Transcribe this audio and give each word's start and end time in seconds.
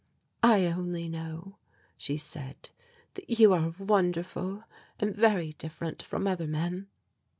"I 0.41 0.65
only 0.65 1.07
know," 1.07 1.57
she 1.95 2.17
said, 2.17 2.69
"that 3.13 3.39
you 3.39 3.53
are 3.53 3.75
wonderful, 3.77 4.63
and 4.99 5.15
very 5.15 5.53
different 5.59 6.01
from 6.01 6.25
other 6.25 6.47
men." 6.47 6.87